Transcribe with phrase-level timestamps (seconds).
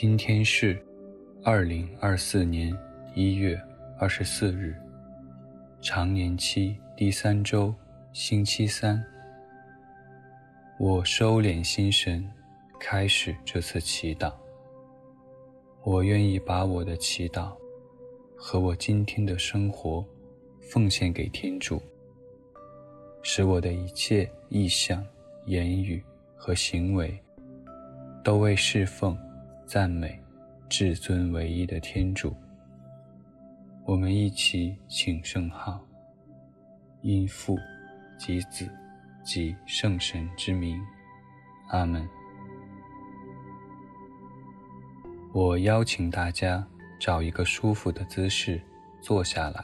[0.00, 0.80] 今天是
[1.42, 2.72] 二零二四年
[3.16, 3.60] 一月
[3.98, 4.76] 二十四日，
[5.80, 7.74] 常年期第三周，
[8.12, 9.04] 星期三。
[10.78, 12.24] 我收敛心神，
[12.78, 14.32] 开始这次祈祷。
[15.82, 17.50] 我愿意把我的祈祷
[18.36, 20.06] 和我今天的生活
[20.60, 21.82] 奉献给天主，
[23.20, 25.04] 使我的一切意向、
[25.46, 26.00] 言语
[26.36, 27.20] 和行为
[28.22, 29.18] 都为侍奉、
[29.68, 30.18] 赞美
[30.66, 32.34] 至尊唯一的天主。
[33.84, 35.78] 我们一起请圣号，
[37.02, 37.58] 因父
[38.16, 38.66] 及子。
[39.22, 40.80] 及圣神之名，
[41.68, 42.08] 阿门。
[45.34, 46.66] 我邀请大家
[46.98, 48.58] 找一个舒服的姿势
[49.02, 49.62] 坐下来，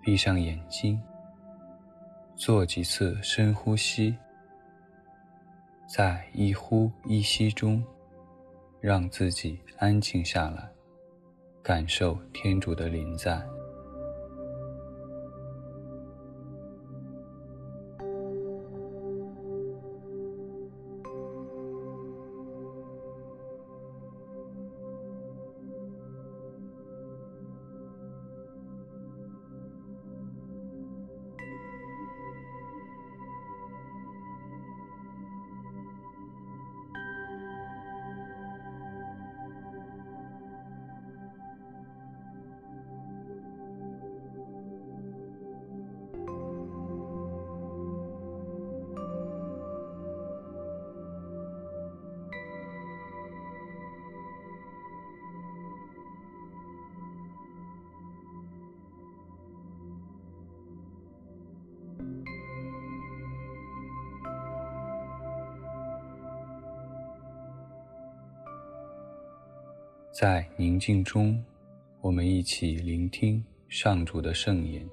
[0.00, 0.98] 闭上眼睛，
[2.36, 4.16] 做几次深呼吸，
[5.86, 7.84] 在一呼一吸中，
[8.86, 10.70] 让自己安静下来，
[11.62, 13.42] 感受天主的临在。
[70.14, 71.44] 在宁静中，
[72.00, 74.88] 我们一起聆听上主的圣言。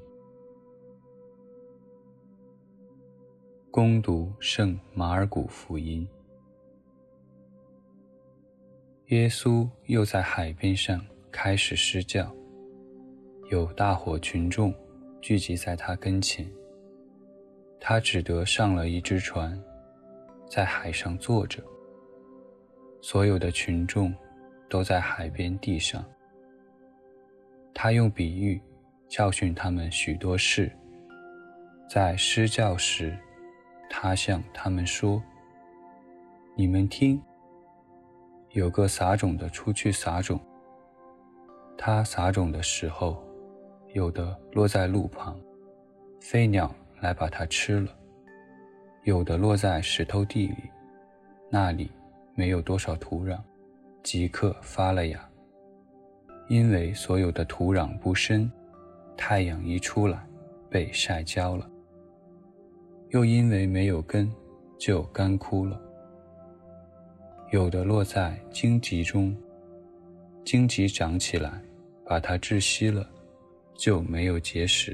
[3.70, 6.08] 恭读圣马尔谷福音。
[9.10, 11.00] 耶稣又在海边上
[11.32, 12.36] 开始施教，
[13.52, 14.74] 有大伙群众
[15.22, 16.52] 聚集在他跟前，
[17.80, 19.56] 他只得上了一只船，
[20.50, 21.64] 在海上坐着，
[23.04, 24.12] 所有的群众。
[24.72, 26.02] 都在海边地上。
[27.74, 28.62] 他用比喻
[29.10, 30.72] 教训他们许多事。
[31.90, 33.18] 在施教时，
[33.90, 35.22] 他向他们说
[36.56, 37.22] ：“你们听，
[38.52, 40.40] 有个撒种的出去撒种。
[41.78, 43.22] 他撒种的时候，
[43.94, 45.38] 有的落在路旁，
[46.22, 47.92] 飞鸟来把它吃了；
[49.04, 50.56] 有的落在石头地里，
[51.50, 51.92] 那里
[52.36, 53.38] 没有多少土壤。”
[54.04, 55.30] 即刻发了芽，
[56.48, 58.52] 因为所有的土壤不深，
[59.16, 60.26] 太阳一出来，
[60.70, 61.70] 被晒焦了；
[63.10, 64.32] 又因为没有根，
[64.80, 65.80] 就干枯了。
[67.52, 69.36] 有的落在荆棘中，
[70.44, 71.62] 荆棘长起来，
[72.06, 73.08] 把它窒息了，
[73.76, 74.94] 就没有结实；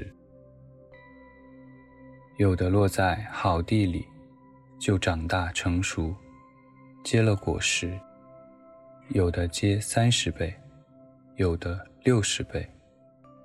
[2.36, 4.04] 有的落在好地里，
[4.78, 6.14] 就长大成熟，
[7.02, 7.98] 结了果实。
[9.10, 10.54] 有的接三十倍，
[11.36, 12.68] 有的六十倍，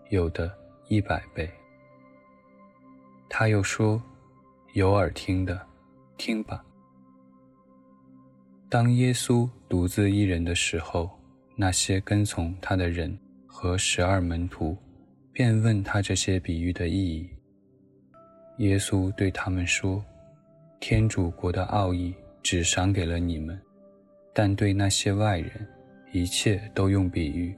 [0.09, 0.51] 有的
[0.89, 1.49] 一百倍。
[3.29, 4.01] 他又说
[4.75, 5.65] ：“有耳听的，
[6.17, 6.63] 听吧。”
[8.69, 11.09] 当耶稣独自一人的时候，
[11.55, 14.77] 那些跟从他的人和十二门徒
[15.31, 17.29] 便问他这些比喻的意义。
[18.57, 20.03] 耶稣对他们说
[20.81, 22.13] ：“天主国的奥义
[22.43, 23.59] 只赏给了你们。”
[24.33, 25.51] 但对那些外人，
[26.11, 27.55] 一切都用比喻，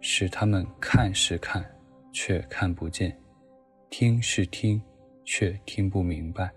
[0.00, 1.64] 使他们看是看，
[2.12, 3.10] 却看不见；
[3.88, 4.80] 听是听，
[5.24, 6.52] 却听不明白，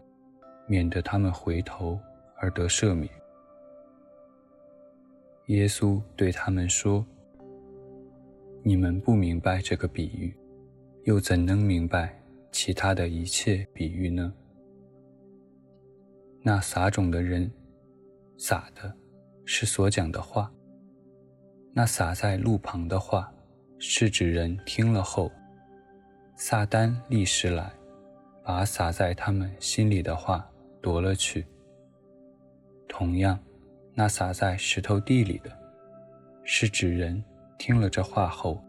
[0.68, 1.98] 免得他们回头
[2.36, 3.10] 而得赦免。
[5.46, 7.06] 耶稣对他们说
[8.62, 10.38] ：“你们不明白这个比喻，
[11.06, 12.22] 又怎能明白
[12.52, 14.34] 其他的一切比喻呢？
[16.44, 17.50] 那撒种的人，
[18.38, 18.94] 撒的。”
[19.52, 20.52] 是所讲的话。
[21.74, 23.34] 那撒在路旁的话，
[23.80, 25.32] 是指人听了后，
[26.36, 27.74] 撒旦立时来，
[28.44, 30.48] 把撒在他们心里的话
[30.84, 31.44] 夺了去。
[32.88, 33.40] 同样，
[33.96, 35.50] 那撒在石头地里的，
[36.44, 37.22] 是指人
[37.58, 38.64] 听了这话后，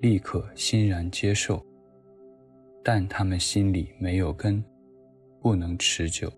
[0.00, 1.64] 立刻欣然接受，
[2.82, 4.62] 但他们心里没有根，
[5.40, 6.28] 不能持久，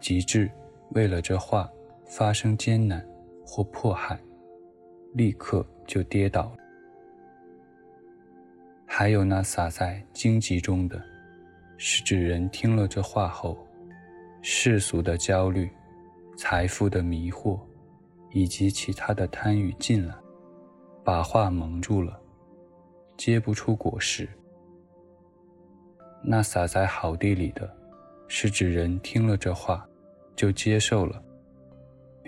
[0.00, 0.48] 及至
[0.92, 1.68] 为了这话。
[2.10, 3.06] 发生艰难，
[3.46, 4.18] 或迫害，
[5.14, 6.52] 立刻就跌倒。
[8.84, 11.00] 还有那撒在荆棘中的，
[11.76, 13.56] 是指人听了这话后，
[14.42, 15.70] 世俗的焦虑、
[16.36, 17.60] 财富的迷惑，
[18.32, 20.12] 以及其他的贪欲进来，
[21.04, 22.20] 把话蒙住了，
[23.16, 24.28] 结不出果实。
[26.24, 27.72] 那撒在好地里的，
[28.26, 29.88] 是指人听了这话，
[30.34, 31.22] 就接受了，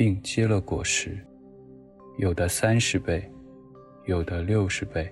[0.03, 1.17] 并结了果实，
[2.19, 3.31] 有的三十倍，
[4.07, 5.09] 有的六十倍。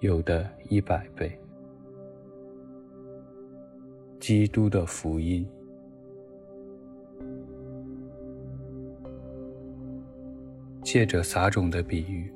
[0.00, 1.38] 有的一百倍。
[4.18, 5.48] 基督的福音，
[10.82, 12.28] 借着撒种的比喻，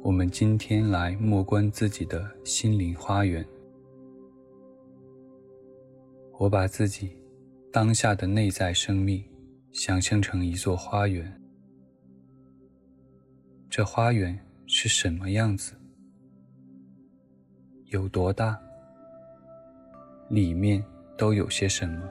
[0.00, 3.44] 我们今天来默观自己的心灵花园。
[6.38, 7.16] 我把自己
[7.72, 9.24] 当下的内在生命
[9.74, 11.36] 想象成一座花园，
[13.68, 14.38] 这花园
[14.68, 15.74] 是什么样子？
[17.86, 18.56] 有多大？
[20.30, 20.82] 里面
[21.18, 22.08] 都有些什么？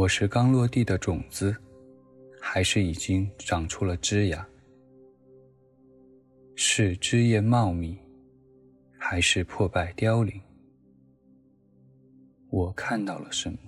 [0.00, 1.54] 我是刚落地的种子，
[2.40, 4.48] 还是已经长出了枝芽？
[6.54, 7.98] 是枝叶茂密，
[8.96, 10.40] 还是破败凋零？
[12.48, 13.58] 我看到了什么？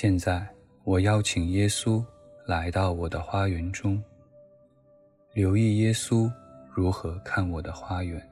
[0.00, 0.46] 现在，
[0.84, 2.04] 我邀请耶稣
[2.46, 4.00] 来到我的花园中，
[5.32, 6.32] 留意耶稣
[6.70, 8.22] 如何看我的花园。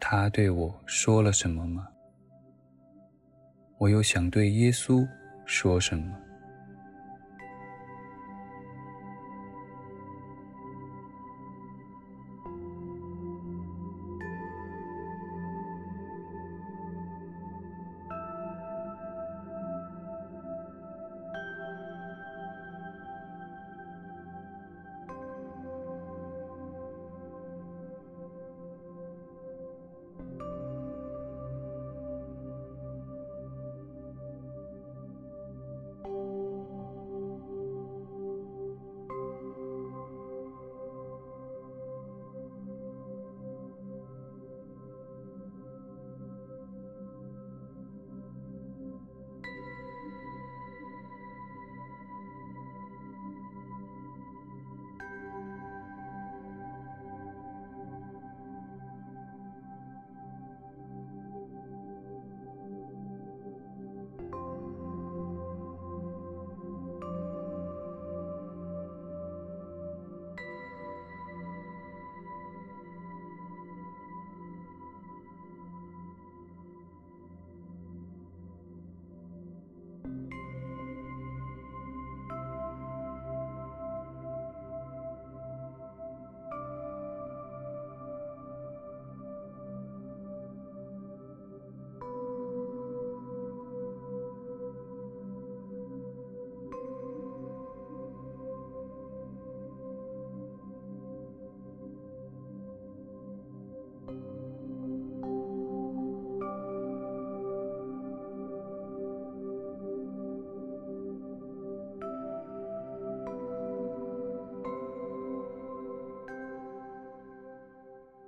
[0.00, 1.86] 他对我说了什么吗？
[3.78, 5.06] 我又想对耶稣
[5.46, 6.12] 说什么？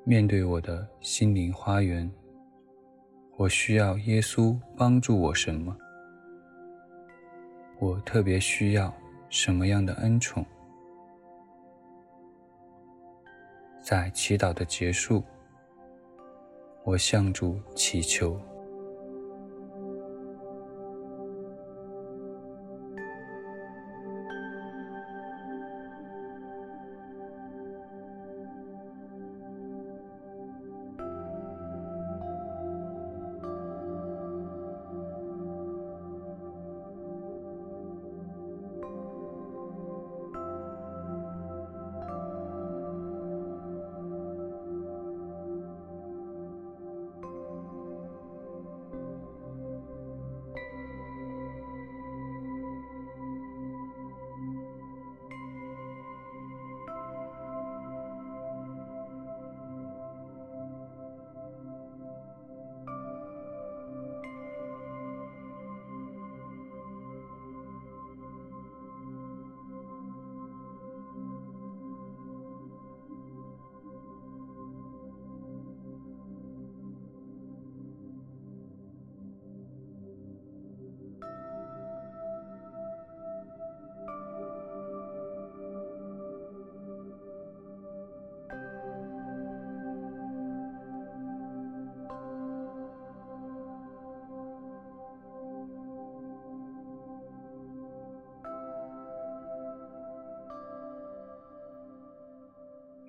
[0.06, 2.10] 面对我的心灵花园，
[3.38, 5.74] 我需要耶稣帮助我什么？
[7.78, 8.92] 我特别需要
[9.30, 10.44] 什么样的恩宠？
[13.80, 15.24] 在祈祷的结束，
[16.84, 18.38] 我向主祈求。